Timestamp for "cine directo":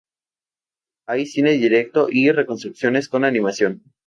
1.27-2.07